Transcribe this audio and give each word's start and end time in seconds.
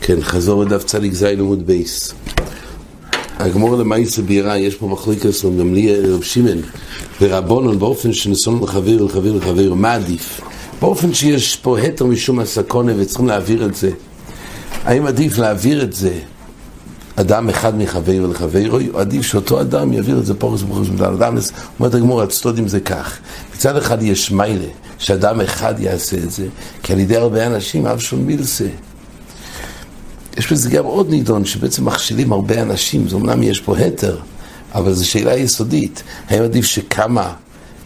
כן, 0.00 0.20
חזור 0.20 0.64
לדף 0.64 0.84
צדיק 0.84 1.12
ז' 1.12 1.22
עמוד 1.24 1.66
בייס. 1.66 2.14
הגמור 3.38 3.76
למעשה 3.76 4.22
בירה, 4.22 4.58
יש 4.58 4.74
פה 4.74 4.86
מחליקס 4.86 5.44
לי 5.74 6.00
רב 6.00 6.22
שמעון 6.22 6.58
ורבונון 7.20 7.78
באופן 7.78 8.12
שנסון 8.12 8.62
לחבר 8.62 9.02
לחבר 9.02 9.32
לחבר, 9.32 9.74
מה 9.74 9.94
עדיף? 9.94 10.40
באופן 10.80 11.14
שיש 11.14 11.56
פה 11.56 11.78
התר 11.78 12.04
משום 12.04 12.38
הסקונה 12.38 12.92
וצריכים 12.96 13.26
להעביר 13.26 13.66
את 13.66 13.74
זה. 13.74 13.90
האם 14.84 15.06
עדיף 15.06 15.38
להעביר 15.38 15.82
את 15.82 15.92
זה 15.92 16.18
אדם 17.16 17.48
אחד 17.48 17.78
מחבר 17.78 18.26
או 18.70 18.98
עדיף 19.00 19.22
שאותו 19.22 19.60
אדם 19.60 19.92
יעביר 19.92 20.18
את 20.18 20.26
זה 20.26 20.34
פורס 20.34 20.62
וחוץ 20.62 20.88
מדל 20.88 21.04
אדם, 21.04 21.36
אומרת 21.78 21.94
הגמור, 21.94 22.22
הצטודים 22.22 22.68
זה 22.68 22.80
כך. 22.80 23.18
מצד 23.54 23.76
אחד 23.76 24.02
יש 24.02 24.30
מיילה, 24.30 24.68
שאדם 24.98 25.40
אחד 25.40 25.74
יעשה 25.78 26.16
את 26.16 26.30
זה, 26.30 26.46
כי 26.82 26.92
על 26.92 26.98
ידי 26.98 27.16
הרבה 27.16 27.46
אנשים 27.46 27.86
אף 27.86 28.00
שום 28.00 28.26
מילסה. 28.26 28.68
יש 30.36 30.52
בזה 30.52 30.70
גם 30.70 30.84
עוד 30.84 31.10
נידון, 31.10 31.44
שבעצם 31.44 31.84
מכשילים 31.84 32.32
הרבה 32.32 32.62
אנשים, 32.62 33.08
זה 33.08 33.16
אמנם 33.16 33.42
יש 33.42 33.60
פה 33.60 33.76
התר, 33.78 34.18
אבל 34.74 34.92
זו 34.92 35.10
שאלה 35.10 35.36
יסודית. 35.36 36.02
האם 36.28 36.42
עדיף 36.42 36.64
שכמה 36.64 37.34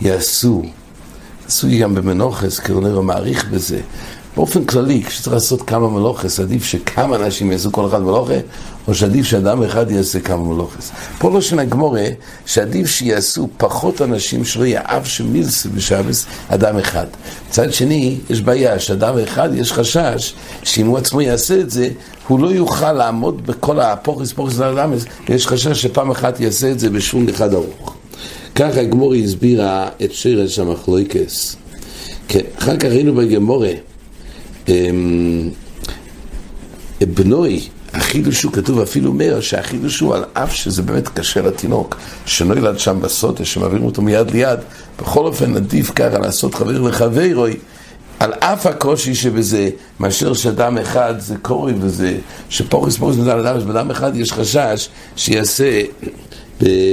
יעשו, 0.01 0.63
עשוי 1.47 1.79
גם 1.79 1.95
במנוחס, 1.95 2.59
קרונר 2.59 3.01
מעריך 3.01 3.49
בזה. 3.49 3.81
באופן 4.37 4.65
כללי, 4.65 5.03
כשצריך 5.03 5.35
לעשות 5.35 5.63
כמה 5.63 5.89
מלוכס, 5.89 6.41
עדיף 6.41 6.65
שכמה 6.65 7.17
אנשים 7.17 7.53
יעשו 7.53 7.73
כל 7.73 7.87
אחד 7.87 8.03
מלוכה, 8.03 8.35
או 8.89 8.95
שעדיף 8.95 9.27
שאדם 9.27 9.63
אחד 9.63 9.91
יעשה 9.91 10.21
כמה 10.21 10.45
מלוכס. 10.45 10.91
פה 11.19 11.31
לא 11.31 11.41
שנה 11.41 11.65
גמורה, 11.65 12.05
שעדיף 12.47 12.91
שיעשו 12.91 13.49
פחות 13.57 14.03
אנשים 14.03 14.45
שלא 14.45 14.67
יאהב 14.67 15.05
שמילס 15.05 15.67
בשבס 15.67 16.27
אדם 16.49 16.79
אחד. 16.79 17.07
מצד 17.49 17.73
שני, 17.73 18.19
יש 18.31 18.41
בעיה 18.41 18.79
שאדם 18.79 19.19
אחד, 19.19 19.49
יש 19.55 19.73
חשש 19.73 20.35
שאם 20.63 20.87
הוא 20.87 20.99
עצמו 20.99 21.21
יעשה 21.21 21.61
את 21.61 21.71
זה, 21.71 21.89
הוא 22.29 22.41
לא 22.41 22.49
יוכל 22.49 22.93
לעמוד 22.93 23.47
בכל 23.47 23.81
הפוכס 23.81 24.33
פוכס 24.33 24.59
לאדמס, 24.59 25.05
ויש 25.29 25.47
חשש 25.47 25.83
שפעם 25.83 26.11
אחת 26.11 26.41
יעשה 26.41 26.71
את 26.71 26.81
זה 26.81 26.91
בשום 26.91 27.29
אחד 27.29 27.55
ארוך. 27.55 27.95
ככה 28.55 28.83
גמורי 28.85 29.25
הסבירה 29.25 29.89
את 30.05 30.13
שרש 30.13 30.59
המחלויקס. 30.59 31.57
כן, 32.29 32.41
אחר 32.59 32.77
כך 32.77 32.85
ראינו 32.85 33.15
בגמורה 33.15 33.73
בנוי, 37.01 37.69
החידוש 37.93 38.43
הוא 38.43 38.53
כתוב 38.53 38.81
אפילו 38.81 39.13
מאיר, 39.13 39.41
שהחידוש 39.41 40.01
הוא 40.01 40.15
על 40.15 40.25
אף 40.33 40.55
שזה 40.55 40.83
באמת 40.83 41.09
קשה 41.09 41.43
לתינוק, 41.43 41.97
שנולד 42.27 42.79
שם 42.79 43.01
בסוטה, 43.01 43.45
שמעבירים 43.45 43.85
אותו 43.85 44.03
מיד 44.03 44.31
ליד, 44.31 44.59
בכל 45.01 45.27
אופן 45.27 45.57
עדיף 45.57 45.91
ככה 45.91 46.19
לעשות 46.19 46.55
חבר 46.55 46.81
לחברוי, 46.81 47.57
על 48.19 48.33
אף 48.33 48.67
הקושי 48.67 49.15
שבזה, 49.15 49.71
מאשר 50.01 50.35
שאדם 50.35 50.79
אחד 50.79 51.15
זה 51.19 51.37
קורי 51.43 51.75
וזה, 51.81 52.19
שפורס 52.49 52.97
פורס 52.97 53.17
מזל 53.17 53.39
אדם, 53.39 53.61
שבאדם 53.61 53.91
אחד 53.91 54.17
יש 54.17 54.33
חשש 54.33 54.89
שיעשה 55.17 55.83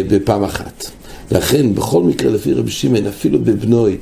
בפעם 0.08 0.44
אחת. 0.44 0.86
לכן, 1.32 1.76
בכל 1.76 2.04
מקרה, 2.04 2.32
לפי 2.32 2.54
רבי 2.54 2.72
שמעון, 2.72 3.08
אפילו 3.08 3.40
בבנוי, 3.40 3.98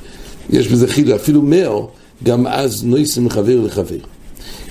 יש 0.50 0.68
בזה 0.68 0.88
חידוש, 0.88 1.12
אפילו 1.12 1.42
מאור, 1.42 1.90
גם 2.24 2.46
אז 2.46 2.84
נויסם 2.84 3.24
מחבר 3.24 3.60
לחבר. 3.60 3.96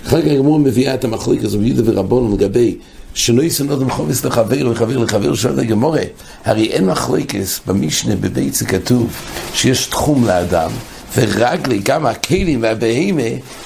אחר 0.07 0.21
כך 0.21 0.27
הגמור 0.27 0.59
מביאה 0.59 0.93
את 0.93 1.03
המחלוק 1.03 1.43
הזה 1.43 1.57
ביהודה 1.57 1.81
ורבון 1.85 2.33
לגבי 2.33 2.77
שנויסם 3.13 3.67
נודם 3.67 3.89
חובס 3.89 4.25
לחבר 4.25 4.69
וחבר 4.71 4.97
לחבר 4.97 5.35
שואל 5.35 5.59
הגמורה, 5.59 6.01
הרי 6.45 6.65
אין 6.65 6.85
מחלוקס 6.85 7.59
במשנה 7.67 8.15
בבית 8.15 8.53
זה 8.53 8.65
כתוב 8.65 9.13
שיש 9.53 9.85
תחום 9.85 10.25
לאדם 10.27 10.71
ורגלי, 11.15 11.79
גם 11.83 12.05
הכלים 12.05 12.61
והבהימה 12.61 13.21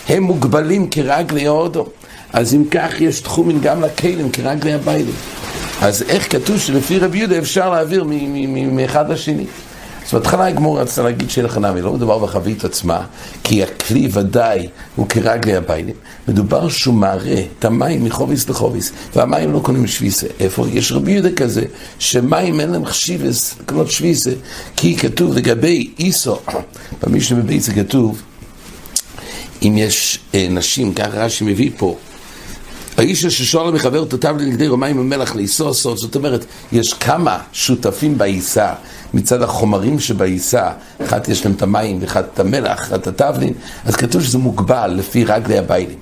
הם 0.07 0.23
מוגבלים 0.23 0.89
כרגלי 0.89 1.47
ההודו 1.47 1.85
אז 2.33 2.53
אם 2.53 2.63
כך 2.71 3.01
יש 3.01 3.19
תחומים 3.19 3.59
גם 3.61 3.81
לכלים 3.81 4.31
כרגלי 4.31 4.73
הביילים. 4.73 5.15
אז 5.81 6.03
איך 6.09 6.31
כתוב 6.31 6.59
שלפי 6.59 6.99
רבי 6.99 7.17
יהודה 7.17 7.37
אפשר 7.37 7.69
להעביר 7.69 8.05
מאחד 8.71 9.11
לשני 9.11 9.45
אז 10.05 10.13
בהתחלה 10.13 10.47
הגמור 10.47 10.79
רצה 10.79 11.03
להגיד 11.03 11.29
שאין 11.29 11.45
לך 11.45 11.57
נמי, 11.57 11.81
לא 11.81 11.93
מדובר 11.93 12.17
בחבית 12.17 12.65
עצמה, 12.65 13.05
כי 13.43 13.63
הכלי 13.63 14.09
ודאי 14.11 14.67
הוא 14.95 15.07
כרגלי 15.07 15.55
הביילים. 15.55 15.95
מדובר 16.27 16.69
שהוא 16.69 16.95
מראה 16.95 17.43
את 17.59 17.65
המים 17.65 18.03
מחוביס 18.03 18.49
לחוביס, 18.49 18.91
והמים 19.15 19.51
לא 19.51 19.59
קונים 19.59 19.87
שוויסה. 19.87 20.27
איפה? 20.39 20.65
יש 20.73 20.91
רבי 20.91 21.11
יהודה 21.11 21.31
כזה, 21.31 21.63
שמים 21.99 22.59
אין 22.59 22.69
להם 22.71 22.85
חשיבס 22.85 23.55
לקנות 23.59 23.91
שוויסה, 23.91 24.31
כי 24.75 24.97
כתוב 24.97 25.33
לגבי 25.33 25.89
איסו, 25.99 26.39
במשנה 27.03 27.41
בבית 27.41 27.61
זה 27.61 27.73
כתוב, 27.73 28.21
אם 29.63 29.77
יש 29.77 30.19
אה, 30.35 30.47
נשים, 30.49 30.93
ככה 30.93 31.25
רש"י 31.25 31.43
מביא 31.43 31.71
פה, 31.77 31.95
האיש 32.97 33.25
ששואל 33.25 33.71
מחבר 33.71 34.05
תותיו 34.05 34.35
לנגדי 34.39 34.67
רומים 34.67 34.99
ומלח 34.99 35.35
לאיסור 35.35 35.73
סוד, 35.73 35.97
זאת 35.97 36.15
אומרת, 36.15 36.45
יש 36.71 36.93
כמה 36.93 37.39
שותפים 37.53 38.17
בעיסה 38.17 38.73
מצד 39.13 39.41
החומרים 39.41 39.99
שבעיסה, 39.99 40.71
אחת 41.05 41.27
יש 41.27 41.45
להם 41.45 41.53
את 41.53 41.61
המים 41.61 41.97
ואחת 42.01 42.25
את 42.33 42.39
המלח, 42.39 42.79
אחת 42.79 43.07
את 43.07 43.07
התבלין, 43.07 43.53
אז 43.85 43.95
כתוב 43.95 44.23
שזה 44.23 44.37
מוגבל 44.37 44.93
לפי 44.97 45.23
רגלי 45.23 45.57
הביילים. 45.57 45.97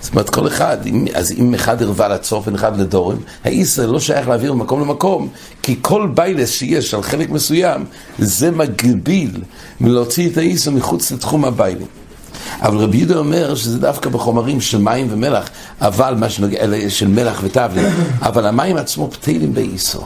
זאת 0.00 0.12
אומרת, 0.12 0.30
כל 0.30 0.46
אחד, 0.46 0.76
אז 1.14 1.32
אם 1.32 1.54
אחד 1.54 1.82
ערווה 1.82 2.08
לצופן, 2.08 2.54
אחד 2.54 2.80
לדורם, 2.80 3.16
האיסר 3.44 3.86
לא 3.86 4.00
שייך 4.00 4.28
להעביר 4.28 4.52
ממקום 4.52 4.80
למקום, 4.80 5.28
כי 5.62 5.76
כל 5.82 6.08
ביילס 6.14 6.50
שיש 6.50 6.94
על 6.94 7.02
חלק 7.02 7.30
מסוים, 7.30 7.84
זה 8.18 8.50
מגביל 8.50 9.42
מלהוציא 9.80 10.30
את 10.30 10.36
האיסר 10.36 10.70
מחוץ 10.70 11.12
לתחום 11.12 11.44
הביילים. 11.44 11.86
אבל 12.60 12.76
רבי 12.76 12.96
יהודה 12.96 13.16
אומר 13.16 13.54
שזה 13.54 13.78
דווקא 13.78 14.10
בחומרים 14.10 14.60
של 14.60 14.78
מים 14.78 15.06
ומלח, 15.10 15.48
אבל 15.80 16.14
מה 16.14 16.30
שנוגע, 16.30 16.58
של 16.88 17.08
מלח 17.08 17.40
וטבלין, 17.44 17.86
אבל 18.22 18.46
המים 18.46 18.76
עצמו 18.76 19.10
פתילים 19.10 19.54
באיסו. 19.54 20.00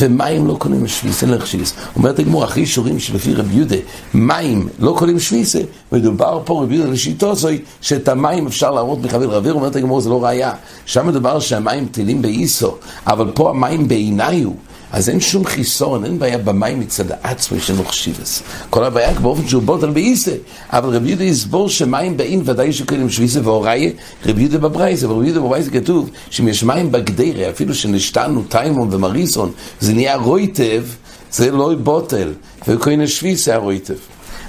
ומים 0.00 0.46
לא 0.46 0.56
קונים 0.58 0.86
שוויס, 0.86 1.22
אין 1.22 1.30
לך 1.30 1.46
שוויס. 1.46 1.74
אומרת 1.96 2.18
הגמור, 2.18 2.44
אחרי 2.44 2.62
אישורים 2.62 2.98
שלפי 2.98 3.34
רבי 3.34 3.54
יהודה, 3.54 3.76
מים 4.14 4.68
לא 4.78 4.94
קונים 4.98 5.20
שוויסה, 5.20 5.60
מדובר 5.92 6.40
פה 6.44 6.62
רבי 6.62 6.74
יהודה 6.74 6.90
לשיטו 6.90 7.34
זוי, 7.34 7.62
שאת 7.80 8.08
המים 8.08 8.46
אפשר 8.46 8.70
להראות 8.70 9.02
מחבר 9.02 9.30
רבי, 9.30 9.50
אומרת 9.50 9.76
הגמור, 9.76 10.00
זה 10.00 10.10
לא 10.10 10.24
ראייה. 10.24 10.52
שם 10.86 11.06
מדובר 11.06 11.40
שהמים 11.40 11.88
פתילים 11.88 12.22
באיסו, 12.22 12.74
אבל 13.06 13.30
פה 13.34 13.50
המים 13.50 13.88
בעיניו. 13.88 14.50
אז 14.92 15.08
אין 15.08 15.20
שום 15.20 15.44
חיסון, 15.44 16.04
אין 16.04 16.18
בעיה 16.18 16.38
במים 16.38 16.80
מצד 16.80 17.04
עצמו 17.22 17.56
יש 17.56 17.70
לנו 17.70 17.84
חשיבס. 17.84 18.42
כל 18.70 18.84
הבעיה 18.84 19.12
באופן 19.12 19.48
שהוא 19.48 19.62
בוטל 19.62 19.90
באיסה. 19.90 20.32
אבל 20.70 20.96
רבי 20.96 21.08
יהודה 21.08 21.24
יסבור 21.24 21.68
שמים 21.68 22.16
בעין 22.16 22.42
ודאי 22.44 22.72
שקוראים 22.72 23.10
שוויסה 23.10 23.40
והוראי, 23.44 23.92
רבי 24.26 24.40
יהודה 24.40 24.58
בברייזה, 24.58 25.06
אבל 25.06 25.14
רבי 25.14 25.26
יהודה 25.26 25.40
בברייזה 25.40 25.70
כתוב 25.70 26.10
שאם 26.30 26.48
יש 26.48 26.64
מים 26.64 26.92
בגדרה, 26.92 27.50
אפילו 27.50 27.74
שנשתנו 27.74 28.42
טיימון 28.48 28.88
ומריסון, 28.94 29.52
זה 29.80 29.92
נהיה 29.92 30.16
רויטב, 30.16 30.84
זה 31.32 31.50
לא 31.50 31.74
בוטל, 31.74 32.32
וקוראים 32.68 33.06
שוויסה 33.06 33.54
הרויטב. 33.54 33.94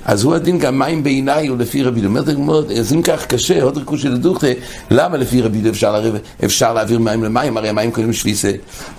אז 0.08 0.24
הוא 0.24 0.36
הדין 0.36 0.60
גם 0.60 0.80
מים 0.80 1.04
בעיניי 1.04 1.48
הוא 1.48 1.58
לפי 1.58 1.84
רבי 1.84 2.02
דוד. 2.02 2.30
אומרת 2.30 2.72
אז 2.72 2.94
אם 2.94 3.02
כך 3.02 3.26
קשה, 3.26 3.64
עוד 3.64 3.78
רכוש 3.78 4.02
של 4.02 4.18
דוכתה, 4.18 4.48
למה 4.92 5.18
לפי 5.18 5.42
רבי 5.42 5.58
דוד 5.58 5.68
אפשר, 5.68 6.12
אפשר 6.46 6.74
להעביר 6.74 7.00
מים 7.00 7.24
למים? 7.24 7.58
הרי 7.58 7.70
המים 7.70 7.92
קוראים 7.92 8.14
שוויסה. 8.14 8.52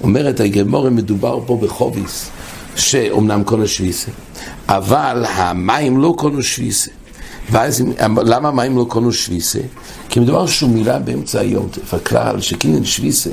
אומרת 0.03 0.41
הגמורה, 0.41 0.91
מדובר 0.91 1.41
פה 1.47 1.59
בחוביס, 1.63 2.31
שאומנם 2.77 3.43
קונו 3.45 3.69
שוויסה, 3.69 4.11
אבל 4.69 5.25
המים 5.29 5.99
לא 5.99 6.15
קונו 6.19 6.43
שוויסה. 6.43 6.91
ואז 7.51 7.85
למה 8.25 8.49
המים 8.49 8.77
לא 8.77 8.85
קונו 8.89 9.13
שוויסה? 9.13 9.59
כי 10.09 10.21
מדובר 10.21 10.47
שהוא 10.47 10.71
מילה 10.71 10.99
באמצע 10.99 11.41
היום, 11.41 11.69
הכלל 11.93 12.41
שקינן 12.41 12.85
שוויסה 12.85 13.31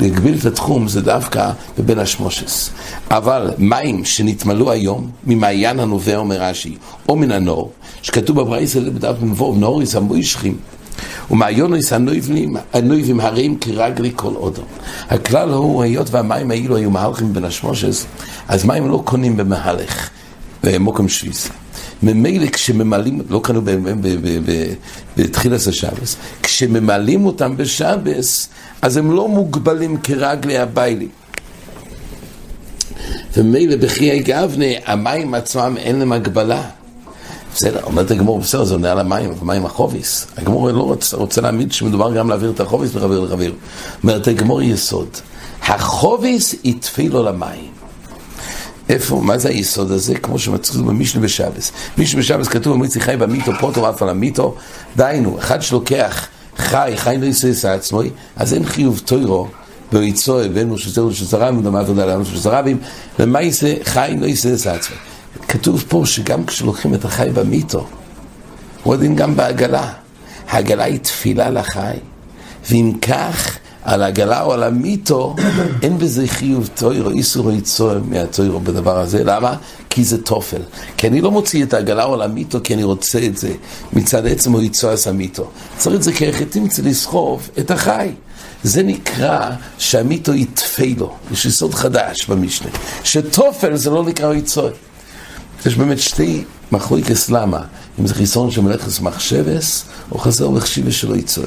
להגביל 0.00 0.38
את 0.40 0.44
התחום 0.44 0.88
זה 0.88 1.00
דווקא 1.00 1.50
בבין 1.78 1.98
השמושס. 1.98 2.70
אבל 3.10 3.50
מים 3.58 4.04
שנתמלאו 4.04 4.70
היום, 4.70 5.10
ממעיין 5.26 5.80
הנובע 5.80 6.16
אומר 6.16 6.42
רש"י, 6.42 6.76
או 7.08 7.16
מן 7.16 7.32
הנור, 7.32 7.72
שכתוב 8.02 8.40
בברייסה 8.40 8.80
בדף 8.80 9.16
מבוא, 9.22 9.56
נוריס 9.56 9.96
המוישכים, 9.96 10.56
ומעיונוס 11.30 11.92
הנויבים, 12.72 13.20
הרים 13.20 13.58
כרגלי 13.58 14.12
כל 14.16 14.34
אודו. 14.34 14.62
הכלל 15.10 15.50
הוא, 15.50 15.82
היות 15.82 16.10
והמים 16.10 16.50
האלו 16.50 16.76
היו 16.76 16.90
מהלכים 16.90 17.32
בין 17.32 17.44
השמושס, 17.44 18.06
אז 18.48 18.64
מים 18.64 18.88
לא 18.88 19.02
קונים 19.04 19.36
במהלך, 19.36 20.10
במוקם 20.64 21.08
שוויסה. 21.08 21.50
ממילא 22.02 22.46
כשממלאים, 22.46 23.20
לא 23.28 23.40
קנו 23.44 23.60
בתחילת 25.16 25.66
השבס, 25.66 26.16
כשממלאים 26.42 27.26
אותם 27.26 27.56
בשבס, 27.56 28.48
אז 28.82 28.96
הם 28.96 29.12
לא 29.12 29.28
מוגבלים 29.28 29.96
כרגלי 29.96 30.58
הביילים. 30.58 31.08
ומילא 33.36 33.76
בחיי 33.76 34.22
גבנה, 34.22 34.66
המים 34.86 35.34
עצמם 35.34 35.74
אין 35.78 35.98
להם 35.98 36.12
הגבלה. 36.12 36.62
בסדר, 37.54 37.80
אומרת 37.84 38.10
הגמור, 38.10 38.40
בסדר, 38.40 38.64
זה 38.64 38.74
עונה 38.74 38.92
על 38.92 39.00
המים, 39.00 39.30
מים 39.42 39.66
החוביס. 39.66 40.26
הגמור 40.36 40.70
לא 40.70 40.82
רוצה, 40.82 41.16
רוצה 41.16 41.40
להעמיד 41.40 41.72
שמדובר 41.72 42.14
גם 42.14 42.28
להעביר 42.28 42.50
את 42.50 42.60
החוביס 42.60 42.94
מחבר 42.94 43.20
לחבר. 43.20 43.52
אומרת 44.02 44.28
הגמור 44.28 44.62
יסוד, 44.62 45.08
החוביס 45.62 46.54
יתפילו 46.64 47.22
למים. 47.22 47.83
איפה, 48.88 49.20
מה 49.20 49.38
זה 49.38 49.48
היסוד 49.48 49.90
הזה? 49.90 50.14
כמו 50.14 50.38
שמצחיק 50.38 50.80
במשנה 50.80 51.22
בשבס. 51.22 51.72
משנה 51.98 52.20
בשבס 52.20 52.48
כתוב 52.48 52.74
במועצי 52.74 53.00
חי 53.00 53.16
במיתו 53.16 53.52
פוטו 53.60 53.90
אף 53.90 54.02
על 54.02 54.08
המיתו, 54.08 54.54
דהיינו, 54.96 55.38
אחד 55.38 55.62
שלוקח 55.62 56.26
חי, 56.56 56.92
חי 56.96 57.16
לא 57.20 57.26
יסייס 57.26 57.64
עצמו, 57.64 58.00
אז 58.36 58.54
אין 58.54 58.64
חיוב 58.64 59.02
טוירו 59.04 59.48
ויצוי 59.92 60.48
מושזר 60.66 61.04
לשזרם 61.04 61.58
וגם 61.58 61.76
עבודה 61.76 62.06
לענות 62.06 62.26
שזרבים, 62.26 62.78
ומה 63.18 63.42
יעשה 63.42 63.74
חי 63.84 64.16
לא 64.20 64.26
יסייס 64.26 64.66
עצמו. 64.66 64.96
כתוב 65.48 65.84
פה 65.88 66.02
שגם 66.06 66.46
כשלוקחים 66.46 66.94
את 66.94 67.04
החי 67.04 67.28
במיתו, 67.34 67.86
הדין 68.86 69.16
גם 69.16 69.36
בעגלה. 69.36 69.92
העגלה 70.48 70.84
היא 70.84 70.98
תפילה 70.98 71.50
לחי, 71.50 71.96
ואם 72.70 72.92
כך, 73.02 73.58
על 73.84 74.02
העגלה 74.02 74.42
או 74.42 74.52
על 74.52 74.62
המיתו, 74.62 75.36
אין 75.82 75.98
בזה 75.98 76.26
חיוב 76.26 76.68
טוירו, 76.74 77.10
איסור 77.10 77.52
יצור 77.52 77.92
מהטוירו 78.04 78.60
בדבר 78.60 78.98
הזה. 78.98 79.24
למה? 79.24 79.56
כי 79.90 80.04
זה 80.04 80.22
תופל. 80.22 80.60
כי 80.96 81.06
אני 81.06 81.20
לא 81.20 81.30
מוציא 81.30 81.64
את 81.64 81.74
העגלה 81.74 82.04
או 82.04 82.14
על 82.14 82.22
המיתו 82.22 82.58
כי 82.64 82.74
אני 82.74 82.82
רוצה 82.82 83.18
את 83.26 83.36
זה 83.36 83.52
מצד 83.92 84.26
עצם 84.26 84.54
או 84.54 84.62
יצועס 84.62 85.06
המיתו. 85.06 85.50
צריך 85.78 85.96
את 85.96 86.02
זה 86.02 86.12
כהחטאים 86.12 86.68
צריך 86.68 86.86
לסחוב 86.88 87.48
את 87.58 87.70
החי. 87.70 88.10
זה 88.62 88.82
נקרא 88.82 89.50
שהמיתו 89.78 90.34
יתפה 90.34 90.84
לו. 90.96 91.14
יש 91.32 91.44
יסוד 91.44 91.74
חדש 91.74 92.26
במשנה. 92.26 92.68
שתופל 93.04 93.76
זה 93.76 93.90
לא 93.90 94.04
נקרא 94.04 94.34
יצוע. 94.34 94.70
יש 95.66 95.76
באמת 95.76 95.98
שתי 95.98 96.44
מחלוקס 96.72 97.30
למה. 97.30 97.60
אם 98.00 98.06
זה 98.06 98.14
חיסון 98.14 98.50
של 98.50 98.60
מלאכת 98.60 99.00
מחשבס, 99.00 99.84
או 100.12 100.18
חזר 100.18 100.50
מחשיבס 100.50 100.94
שלא 100.94 101.16
יצוע. 101.16 101.44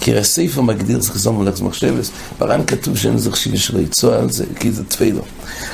כי 0.00 0.16
הספר 0.16 0.60
מגדיר 0.60 1.00
זה 1.00 1.12
חיסון 1.12 1.36
מלאכת 1.36 1.60
מחשבס, 1.60 2.10
ברן 2.38 2.64
כתוב 2.66 2.96
שאין 2.96 3.18
זה 3.18 3.32
חשיבס 3.32 3.58
שלא 3.58 3.78
יצוע 3.78 4.18
על 4.18 4.30
זה, 4.30 4.44
כי 4.60 4.72
זה 4.72 4.84
תפילו. 4.84 5.22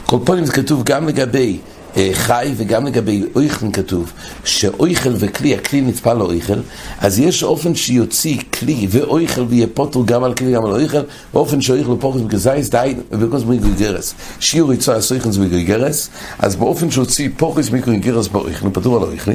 כל 0.06 0.18
פעמים 0.24 0.46
זה 0.46 0.52
כתוב 0.52 0.82
גם 0.84 1.08
לגבי 1.08 1.58
אה, 1.96 2.10
חי 2.12 2.52
וגם 2.56 2.86
לגבי 2.86 3.24
אויכל 3.34 3.66
כתוב 3.72 4.12
שאויכל 4.44 5.12
וכלי, 5.18 5.54
הכלי 5.54 5.80
נטפל 5.80 6.14
לאויכל, 6.14 6.58
אז 7.00 7.18
יש 7.18 7.42
אופן 7.42 7.74
שיוציא 7.74 8.38
כלי 8.58 8.86
ואויכל 8.90 9.46
ויהיה 9.48 9.66
פוטר 9.74 10.00
גם 10.04 10.24
על 10.24 10.34
כלי 10.34 10.52
גם 10.52 10.64
על 10.64 10.72
אויכל, 10.72 11.00
באופן 11.32 11.60
שאויכל 11.60 11.90
ופוחס 11.90 12.20
מגזייס 12.20 12.68
די 12.68 12.94
ובקוס 13.12 13.42
מגרגרס. 13.42 14.14
שיעור 14.40 14.72
יצוא 14.72 14.94
הסויכל 14.94 15.30
זה 15.30 15.40
מגרגרס, 15.40 16.08
אז 16.38 16.56
באופן 16.56 16.90
שהוציא 16.90 17.28
פוחס 17.36 17.70
מגרגרס 17.70 18.28
באויכל, 18.28 18.68
פטור 18.72 18.96
על 18.96 19.02
אויכל, 19.02 19.32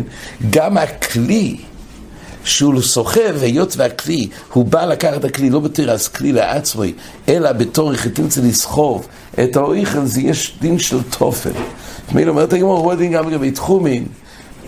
גם 0.49 0.77
הכלי 0.77 1.57
שהוא 2.43 2.81
סוחב, 2.81 3.35
היות 3.41 3.73
והכלי, 3.77 4.27
הוא 4.53 4.65
בא 4.65 4.85
לקחת 4.85 5.25
הכלי, 5.25 5.49
לא 5.49 5.59
בתירס 5.59 6.07
כלי 6.07 6.31
לעצמי, 6.31 6.93
אלא 7.29 7.51
בתור 7.51 7.91
צריך 8.29 8.47
לסחוב 8.49 9.07
את 9.43 9.55
האויכל, 9.55 10.05
זה 10.05 10.21
יש 10.21 10.55
דין 10.61 10.79
של 10.79 10.97
תופל. 11.17 11.51
מילא 12.11 12.29
אומרת 12.29 12.53
הגמור, 12.53 12.77
הוא 12.77 12.91
הדין 12.91 13.11
גם 13.11 13.29
לגבי 13.29 13.51
תחומין. 13.51 14.05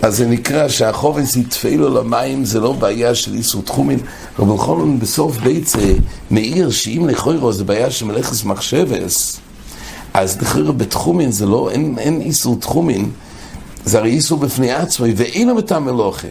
אז 0.01 0.17
זה 0.17 0.27
נקרא 0.27 0.67
שהחובס 0.67 1.35
יתפעילו 1.35 1.89
למים, 1.89 2.45
זה 2.45 2.59
לא 2.59 2.71
בעיה 2.71 3.15
של 3.15 3.33
איסור 3.33 3.61
תחומין. 3.61 3.99
רבי 4.39 4.57
חולון 4.57 4.99
בסוף 4.99 5.37
ביצה 5.37 5.93
מעיר 6.31 6.71
שאם 6.71 7.07
לכוירו 7.09 7.53
זה 7.53 7.63
בעיה 7.63 7.91
של 7.91 8.05
מלאכס 8.05 8.43
מחשבס, 8.43 9.39
אז 10.13 10.41
לכוירו 10.41 10.73
בתחומין 10.73 11.31
זה 11.31 11.45
לא, 11.45 11.69
אין, 11.71 11.95
אין 11.97 12.21
איסור 12.21 12.57
תחומין, 12.59 13.09
זה 13.85 13.97
הרי 13.97 14.09
איסור 14.09 14.39
בפני 14.39 14.71
עצמי, 14.71 15.13
ואינו 15.15 15.55
בתם 15.55 15.83
מלוכה. 15.83 16.27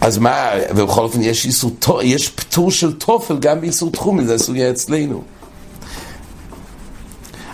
אז 0.00 0.18
מה, 0.18 0.50
ובכל 0.74 1.00
אופן 1.00 1.22
יש 1.22 1.46
איסור, 1.46 1.70
יש 2.02 2.28
פטור 2.28 2.70
של 2.70 2.92
תופל 2.92 3.38
גם 3.38 3.60
באיסור 3.60 3.90
תחומין, 3.90 4.26
זה 4.26 4.34
הסוגיה 4.34 4.70
אצלנו. 4.70 5.22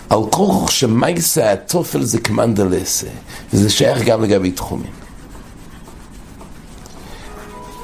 על 0.09 0.19
כוח 0.31 0.71
שמייסה 0.71 1.51
התופל 1.51 2.03
זה 2.03 2.19
כמנדלסה, 2.19 3.07
וזה 3.53 3.69
שייך 3.69 4.01
גם 4.05 4.23
לגבי 4.23 4.51
תחומים. 4.51 4.91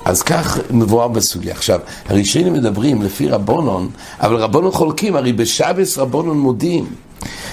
אז 0.06 0.22
כך 0.24 0.60
מבואר 0.70 1.08
בסוגיה. 1.08 1.54
עכשיו, 1.54 1.80
הראשונים 2.06 2.54
מדברים 2.54 3.02
לפי 3.02 3.28
רבונון, 3.28 3.90
אבל 4.20 4.36
רבונון 4.36 4.72
חולקים, 4.72 5.16
הרי 5.16 5.34
בשבס 5.34 5.98
רבונון 5.98 6.40
מודים 6.40 6.86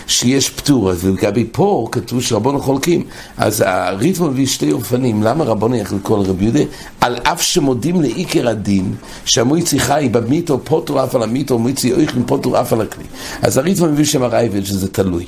שיש 0.06 0.50
פטור, 0.50 0.90
אז 0.90 1.05
לגבי 1.05 1.46
פה 1.52 1.88
כתוב 1.93 2.22
שרבונון 2.22 2.61
חולקים. 2.61 3.05
אז 3.37 3.64
הריתמו 3.67 4.31
מביא 4.31 4.46
שתי 4.46 4.72
אופנים, 4.72 5.22
למה 5.22 5.44
רבונון 5.44 5.78
יכול 5.78 5.99
לקרוא 5.99 6.25
לרבי 6.25 6.44
יהודה? 6.44 6.61
על 7.00 7.17
אף 7.22 7.43
שמודים 7.43 8.00
לעיקר 8.00 8.49
הדין, 8.49 8.94
שהמויצי 9.25 9.81
חי 9.81 10.08
במיתו 10.12 10.61
פוטו 10.64 11.05
אף 11.05 11.14
על 11.14 11.22
המיתו, 11.22 11.58
מויצי 11.58 11.93
אויכלין 11.93 12.25
פוטו 12.26 12.61
אף 12.61 12.72
על 12.72 12.81
הכלי. 12.81 13.05
אז 13.43 13.58
הריתמו 13.58 13.87
מביא 13.87 14.05
שם 14.05 14.22
הרייבד 14.22 14.64
שזה 14.64 14.88
תלוי. 14.88 15.26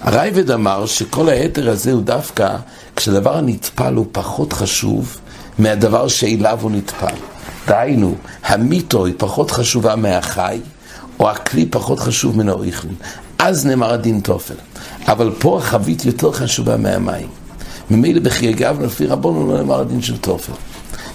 הרייבד 0.00 0.50
אמר 0.50 0.86
שכל 0.86 1.28
היתר 1.28 1.70
הזה 1.70 1.92
הוא 1.92 2.02
דווקא 2.02 2.56
כשדבר 2.96 3.36
הנטפל 3.36 3.94
הוא 3.94 4.06
פחות 4.12 4.52
חשוב 4.52 5.18
מהדבר 5.58 6.08
שאליו 6.08 6.58
הוא 6.62 6.70
נטפל. 6.70 7.14
דהיינו, 7.66 8.14
המיתו 8.44 9.06
היא 9.06 9.14
פחות 9.16 9.50
חשובה 9.50 9.96
מהחי, 9.96 10.58
או 11.20 11.30
הכלי 11.30 11.66
פחות 11.66 11.98
חשוב 11.98 12.38
מן 12.38 12.48
האויכלין. 12.48 12.94
אז 13.38 13.66
נאמר 13.66 13.92
הדין 13.92 14.20
תופל. 14.20 14.54
אבל 15.08 15.32
פה 15.38 15.58
החבית 15.58 16.04
יותר 16.04 16.32
חשובה 16.32 16.76
מהמים. 16.76 17.28
ממילא 17.90 18.20
בחיי 18.20 18.52
גב 18.52 18.80
לפי 18.80 19.06
רבונו 19.06 19.52
לא 19.52 19.56
נאמר 19.58 19.80
הדין 19.80 20.02
של 20.02 20.16
תופל. 20.16 20.52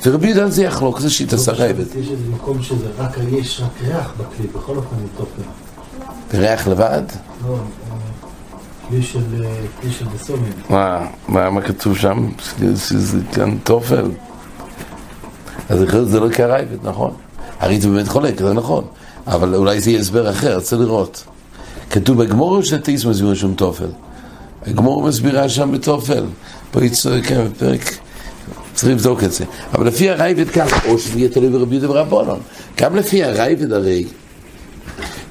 ורבי 0.05 0.27
יהודה 0.27 0.43
על 0.43 0.51
זה 0.51 0.63
יחלוק, 0.63 0.99
זה 0.99 1.09
שיטה 1.09 1.37
סרבת. 1.37 1.95
יש 1.95 2.07
איזה 2.11 2.29
מקום 2.33 2.63
שזה 2.63 2.87
רק, 2.97 3.17
יש 3.31 3.61
רק 3.61 3.87
ריח 3.87 4.13
בכלי, 4.17 4.47
בכל 4.47 4.75
אופן 4.77 4.95
עם 5.01 5.07
תופל. 5.17 5.41
ריח 6.33 6.67
לבד? 6.67 7.01
לא, 7.47 7.57
כלי 8.89 9.03
של, 9.03 10.05
בסומים. 10.15 10.51
מה, 10.69 11.07
מה 11.27 11.61
כתוב 11.61 11.97
שם? 11.97 12.29
זה 12.79 13.19
כאן 13.33 13.57
תופל. 13.63 14.11
אז 15.69 15.79
זה 16.03 16.19
לא 16.19 16.29
כרייבת, 16.29 16.83
נכון. 16.83 17.13
הרי 17.59 17.81
זה 17.81 17.89
באמת 17.89 18.07
חולק, 18.07 18.39
זה 18.39 18.53
נכון. 18.53 18.83
אבל 19.27 19.55
אולי 19.55 19.81
זה 19.81 19.89
יהיה 19.89 19.99
הסבר 19.99 20.29
אחר, 20.29 20.59
צריך 20.59 20.81
לראות. 20.81 21.23
כתוב 21.89 22.23
בגמור 22.23 22.61
שטיס 22.61 23.05
מסביר 23.05 23.33
שום 23.33 23.53
תופל. 23.53 23.87
הגמור 24.65 25.03
מסבירה 25.03 25.49
שם 25.49 25.71
בתופל. 25.71 26.23
פה 26.71 26.85
יצא, 26.85 27.21
כן, 27.21 27.45
בפרק, 27.47 27.97
צריך 28.73 28.91
לבדוק 28.91 29.23
את 29.23 29.31
זה. 29.31 29.45
אבל 29.73 29.87
לפי 29.87 30.09
הרייבד 30.09 30.49
כך, 30.49 30.85
או 30.85 30.99
שזה 30.99 31.19
יהיה 31.19 31.29
תלוי 31.29 31.49
ברבי 31.49 31.75
יהודה 31.75 31.91
ורבונון. 31.91 32.39
גם 32.77 32.95
לפי 32.95 33.23
הרייבד 33.23 33.73
הרי, 33.73 34.05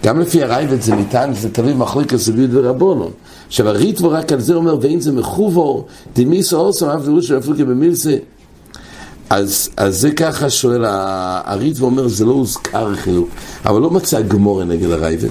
גם 0.04 0.20
לפי 0.20 0.42
הרייבד 0.42 0.80
זה 0.80 0.94
ניתן, 0.94 1.30
זה 1.34 1.50
תלוי 1.50 1.74
מחלוקת 1.74 2.18
רבי 2.28 2.40
יהודה 2.40 2.68
ורבונון. 2.68 3.10
עכשיו 3.46 3.68
הריטבו 3.68 4.10
רק 4.10 4.32
על 4.32 4.40
זה 4.40 4.54
אומר, 4.54 4.76
ואין 4.80 5.00
זה 5.00 5.12
מחובו, 5.12 5.86
דמיסו 6.16 6.56
אורסו, 6.56 6.94
אף 6.94 7.04
דרוש 7.04 7.30
אפילו 7.30 7.56
כבמילסה. 7.56 8.16
אז, 9.30 9.70
אז 9.76 10.00
זה 10.00 10.10
ככה 10.10 10.50
שואל 10.50 10.84
הריטבו 10.84 11.86
אומר, 11.86 12.08
זה 12.08 12.24
לא 12.24 12.32
הוזכר 12.32 12.94
חילוק, 12.94 13.28
אבל 13.66 13.80
לא 13.80 13.90
מצא 13.90 14.20
גמורה 14.20 14.64
נגד 14.64 14.90
הרייבד. 14.90 15.30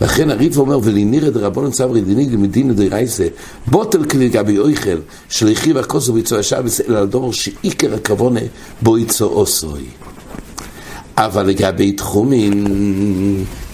לכן 0.00 0.30
הריטבו 0.30 0.60
אומר, 0.60 0.78
ולנירא 0.82 1.30
דרבנן 1.30 1.70
צברי 1.70 2.00
דיני 2.00 2.30
למדינא 2.30 2.72
דרייסה, 2.72 3.26
בוטל 3.66 4.04
כלי 4.04 4.28
גבי 4.28 4.58
אויכל, 4.58 4.98
שליחי 5.28 5.72
והכוסו 5.72 6.12
ביצוע 6.12 6.38
השבס, 6.38 6.80
אלא 6.80 6.98
על 6.98 7.06
דור 7.06 7.32
שעיקר 7.32 7.94
הכוונה 7.94 8.40
בו 8.82 8.98
יצוא 8.98 9.28
אוסוי. 9.30 9.84
אבל 11.16 11.46
לגבי 11.46 11.92
תחומים 11.92 12.64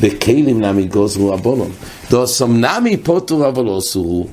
וכלים 0.01 0.61
נמי 0.61 0.85
גוזרו 0.85 1.31
רבונון, 1.31 1.71
דוסום 2.11 2.65
נמי 2.65 2.97
פוטו 2.97 3.49
אבל 3.49 3.65
לא 3.65 3.79
אסורו. 3.79 4.27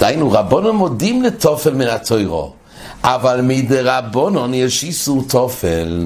רבונון 0.00 0.76
מודים 0.76 1.22
לתופל 1.22 1.74
מן 1.74 1.86
התוירו, 1.86 2.52
אבל 3.04 3.40
מדרבונון 3.42 4.54
יש 4.54 4.84
איסור 4.84 5.24
תופל. 5.28 6.04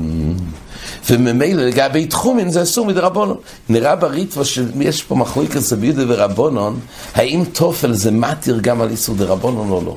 וממילא 1.11 1.63
לגבי 1.63 2.07
תחומין 2.07 2.51
זה 2.51 2.63
אסור 2.63 2.87
מדרבנון. 2.87 3.37
נראה 3.69 3.97
בריטווה 3.97 4.45
שיש 4.45 5.03
פה 5.03 5.15
מחלוקת 5.15 5.61
סבידה 5.61 6.03
ורבונון, 6.09 6.81
האם 7.15 7.45
תופל 7.53 7.93
זה 7.93 8.11
מתיר 8.11 8.59
גם 8.61 8.81
על 8.81 8.91
איסור 8.91 9.15
דרבנון 9.15 9.71
או 9.71 9.83
לא. 9.85 9.97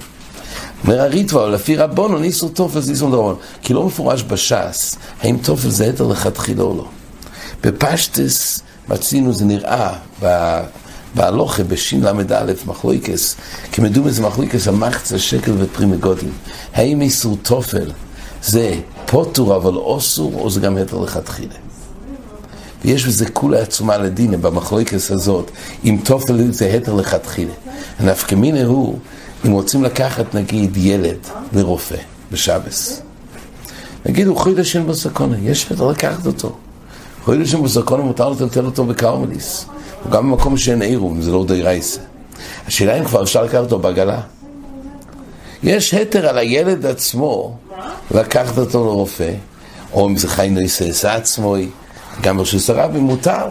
אומר 0.84 1.02
הריטווה, 1.02 1.50
לפי 1.50 1.76
רבונון 1.76 2.24
איסור 2.24 2.50
תופל 2.50 2.80
זה 2.80 2.92
איסור 2.92 3.12
דרבנון. 3.12 3.36
כי 3.62 3.74
לא 3.74 3.84
מפורש 3.86 4.24
בש"ס, 4.24 4.96
האם 5.22 5.38
תופל 5.38 5.70
זה 5.70 5.84
היתר 5.84 6.08
לכתחילה 6.08 6.64
או 6.64 6.78
לא. 6.78 6.86
בפשטס 7.64 8.62
מצינו, 8.90 9.34
זה 9.34 9.46
נראה 9.46 9.94
בהלוכה 11.15 11.63
בשל"א 11.63 12.13
מחלוקס, 12.65 13.36
כמדומה 13.72 14.12
זה 14.12 14.22
מחלוקס 14.22 14.67
המחצה 14.67 15.20
שקל 15.20 15.51
ופרימי 15.58 15.98
גודל. 15.98 16.27
האם 16.74 17.01
איסור 17.01 17.38
תופל 17.41 17.91
זה 18.43 18.75
פוטור 19.05 19.55
אבל 19.55 19.75
אוסור, 19.75 20.34
או 20.36 20.50
זה 20.50 20.60
גם 20.60 20.77
היתר 20.77 21.00
לכתחילה. 21.00 21.53
ויש 22.86 23.05
בזה 23.05 23.29
כולה 23.29 23.60
עצומה 23.60 23.98
לדינה 23.98 24.38
במחלוקס 24.38 25.12
הזאת, 25.12 25.51
אם 25.86 25.98
תופל 26.03 26.51
זה 26.51 26.65
היתר 26.65 26.93
לכתחילה. 26.93 27.53
הנפקא 28.00 28.36
מינה 28.36 28.63
הוא, 28.63 29.00
אם 29.46 29.51
רוצים 29.51 29.84
לקחת 29.84 30.36
נגיד 30.36 30.77
ילד 30.77 31.17
לרופא 31.53 31.96
בשבס, 32.32 33.01
נגיד 34.05 34.27
הוא 34.27 34.38
חוי 34.38 34.55
לשם 34.55 34.88
בסקונה, 34.88 35.38
יש 35.43 35.70
היתר 35.70 35.88
לקחת 35.88 36.25
אותו. 36.25 36.55
חוי 37.24 37.38
לשם 37.38 37.63
בסקונה 37.63 38.03
מותר 38.03 38.29
לטלטל 38.29 38.65
אותו 38.65 38.86
בקרמליס. 38.86 39.65
גם 40.10 40.31
במקום 40.31 40.57
שאין 40.57 40.81
עירום, 40.81 41.22
זה 41.22 41.31
לא 41.31 41.45
די 41.48 41.62
רייסה. 41.62 42.01
השאלה 42.67 43.00
אם 43.00 43.05
כבר 43.05 43.24
אפשר 43.24 43.43
לקחת 43.43 43.60
אותו 43.60 43.79
בעגלה. 43.79 44.22
יש 45.63 45.93
היתר 45.93 46.27
על 46.27 46.38
הילד 46.38 46.86
עצמו 46.86 47.57
לקחת 48.12 48.57
אותו 48.57 48.86
לרופא, 48.86 49.31
או 49.93 50.07
אם 50.07 50.17
זה 50.17 50.27
חי 50.27 50.50
נויסס 50.50 51.05
עצמו, 51.05 51.55
גם 52.22 52.38
ברשוס 52.38 52.69
הרבי 52.69 53.00
מותר, 53.00 53.48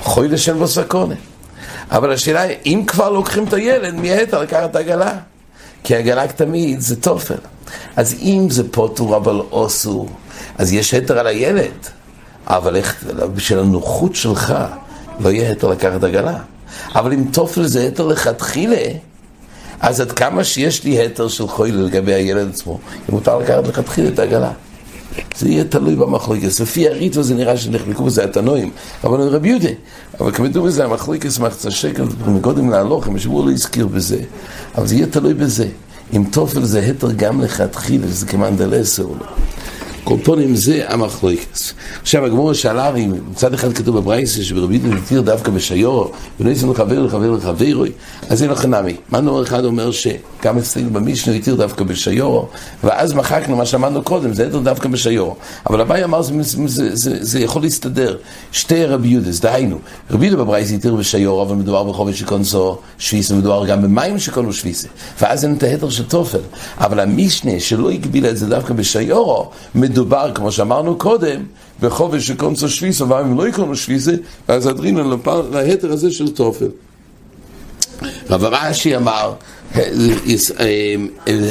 חוי 0.00 0.28
לשם 0.28 0.60
בסקונה. 0.60 1.14
אבל 1.90 2.12
השאלה 2.12 2.40
היא, 2.40 2.56
אם 2.66 2.82
כבר 2.86 3.10
לוקחים 3.10 3.44
את 3.44 3.52
הילד, 3.52 3.94
מי 3.94 4.10
היתר 4.10 4.40
לקחת 4.40 4.70
את 4.70 4.76
העגלה? 4.76 5.12
כי 5.84 5.96
עגלה 5.96 6.28
תמיד 6.28 6.80
זה 6.80 7.00
תופל. 7.00 7.38
אז 7.96 8.14
אם 8.22 8.46
זה 8.50 8.72
פוטור 8.72 9.16
אבל 9.16 9.40
אוסור, 9.50 10.08
אז 10.58 10.72
יש 10.72 10.94
היתר 10.94 11.18
על 11.18 11.26
הילד. 11.26 11.86
אבל 12.46 12.76
איך, 12.76 13.04
בשביל 13.34 13.58
הנוחות 13.58 14.14
שלך, 14.14 14.54
לא 15.20 15.28
יהיה 15.28 15.48
היתר 15.48 15.68
לקחת 15.68 16.04
עגלה. 16.04 16.38
אבל 16.94 17.12
אם 17.12 17.24
תופל 17.32 17.66
זה 17.66 17.80
היתר 17.80 18.06
לכתחילה, 18.06 18.82
אז 19.80 20.00
עד 20.00 20.12
כמה 20.12 20.44
שיש 20.44 20.84
לי 20.84 20.90
היתר 20.90 21.28
של 21.28 21.48
חויל 21.48 21.76
לגבי 21.76 22.14
הילד 22.14 22.48
עצמו, 22.48 22.78
אם 22.94 23.14
מותר 23.14 23.38
לקחת 23.38 23.68
לכתחילה 23.68 24.08
את 24.08 24.18
העגלה. 24.18 24.52
זה 25.38 25.48
יהיה 25.48 25.64
תלוי 25.64 25.96
במחלוקס. 25.96 26.60
לפי 26.60 26.88
הריטו 26.88 27.22
זה 27.22 27.34
נראה 27.34 27.56
שנחלקו 27.56 28.04
בזה 28.04 28.24
התנועים, 28.24 28.70
אבל 29.04 29.20
רבי 29.20 29.48
יהודה. 29.48 29.68
אבל 30.20 30.32
כמדו 30.32 30.62
בזה 30.62 30.84
המחלוקס 30.84 31.38
מחצה 31.38 31.70
שקל, 31.70 32.04
מקודם 32.26 32.70
להלוך, 32.70 33.08
אם 33.08 33.18
שבוע 33.18 33.46
לא 33.46 33.50
הזכיר 33.50 33.86
בזה, 33.86 34.18
אבל 34.78 34.86
זה 34.86 34.94
יהיה 34.94 35.06
תלוי 35.06 35.34
בזה. 35.34 35.68
אם 36.12 36.24
תופל 36.30 36.64
זה 36.64 36.80
היתר 36.80 37.12
גם 37.12 37.40
לכתחילה, 37.40 38.06
זה 38.06 38.26
כמאן 38.26 38.56
דלסה 38.56 39.02
או 39.02 39.14
לא. 39.20 39.26
קורפונים 40.06 40.56
זה 40.56 40.82
המחלוקס. 40.88 41.74
עכשיו 42.02 42.24
הגמור 42.24 42.52
שאלה, 42.52 42.94
אם 42.94 43.12
מצד 43.30 43.54
אחד 43.54 43.72
כתוב 43.72 43.98
בברייסה 43.98 44.44
שברבי 44.44 44.74
יהודה 44.76 44.98
התיר 44.98 45.20
דווקא 45.20 45.50
בשיורו, 45.50 46.10
ולא 46.40 46.50
יצאנו 46.50 46.72
לחבר 46.72 47.02
לחבר 47.02 47.30
לחברוי, 47.30 47.92
אז 48.28 48.42
אין 48.42 48.50
לך 48.50 48.64
נמי. 48.64 48.96
מה 49.10 49.20
נאמר 49.20 49.42
אחד 49.42 49.64
אומר 49.64 49.90
שגם 49.90 50.58
אצלנו 50.58 50.90
במישנו 50.90 51.32
התיר 51.32 51.54
דווקא 51.54 51.84
בשיורו, 51.84 52.48
ואז 52.84 53.12
מחקנו 53.12 53.56
מה 53.56 53.66
שאמרנו 53.66 54.02
קודם, 54.02 54.34
זה 54.34 54.46
התיר 54.46 54.58
דווקא 54.58 54.88
בשיורו. 54.88 55.36
אבל 55.70 55.80
הבאי 55.80 56.04
אמר, 56.04 56.22
זה, 56.22 56.34
זה, 56.66 56.96
זה, 56.96 57.16
זה 57.20 57.40
יכול 57.40 57.62
להסתדר. 57.62 58.16
שתי 58.52 58.84
רבי 58.84 59.08
יהודס, 59.08 59.40
דהיינו, 59.40 59.78
רבי 60.10 60.26
יהודה 60.26 60.42
בברייסה 60.42 60.74
התיר 60.74 60.94
בשיורו, 60.94 61.42
אבל 61.42 61.54
מדובר 61.54 61.84
בחובש 61.84 62.20
שקונסו 62.20 62.78
שוויסה, 62.98 63.34
מדובר 63.34 63.66
גם 63.66 63.82
במים 63.82 64.18
שקונו 64.18 64.52
שוויסה. 64.52 64.88
ואז 65.20 65.44
אין 65.44 65.54
את 65.54 65.62
ההתר 65.62 65.90
של 65.90 66.04
תופל. 66.04 66.38
אבל 66.78 67.00
המשנה 67.00 67.60
שלא 67.60 67.90
הגבילה 67.90 68.30
את 68.30 68.36
זה 68.36 68.46
דווקא 68.46 68.74
בשיורו, 68.74 69.50
מדובר, 69.96 70.30
כמו 70.34 70.52
שאמרנו 70.52 70.98
קודם, 70.98 71.42
בחופש 71.80 72.26
שקונסו 72.26 72.68
שוויסה, 72.68 73.04
ואם 73.04 73.38
לא 73.38 73.48
יקונו 73.48 73.76
שוויסה, 73.76 74.12
אז 74.48 74.68
אדרינן 74.68 75.10
להיתר 75.52 75.92
הזה 75.92 76.10
של 76.10 76.28
תופל. 76.28 76.68
רב 78.30 78.44
רש"י 78.44 78.96
אמר, 78.96 79.32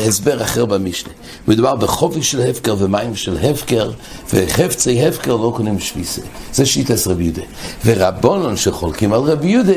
הסבר 0.07 0.43
אחר 0.43 0.65
במשנה. 0.65 1.13
מדובר 1.47 1.75
בחופש 1.75 2.31
של 2.31 2.41
הפקר 2.41 2.75
ומים 2.79 3.15
של 3.15 3.37
הפקר, 3.37 3.91
וחפצי 4.33 5.07
הפקר 5.07 5.35
לא 5.35 5.53
קונים 5.55 5.79
שוויסה. 5.79 6.21
זה 6.53 6.65
שיטס 6.65 7.07
רבי 7.07 7.23
יהודה. 7.23 7.41
ורבונון 7.85 8.57
שחולקים 8.57 9.13
על 9.13 9.21
רבי 9.21 9.47
יהודה, 9.47 9.73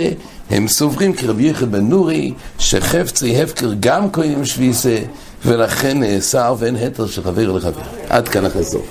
הם 0.50 0.68
סוברים 0.68 1.12
כרבי 1.12 1.48
יחד 1.48 1.72
בן 1.72 1.88
נורי, 1.88 2.32
שחפצי 2.58 3.42
הפקר 3.42 3.70
גם 3.80 4.10
קונים 4.10 4.44
שוויסה, 4.44 4.98
ולכן 5.45 6.00
נאסר 6.00 6.54
ואין 6.59 6.76
התר 6.76 7.07
של 7.07 7.23
חבר 7.23 7.52
לחבר. 7.52 7.83
עד 8.09 8.28
כאן 8.28 8.45
החזור. 8.45 8.87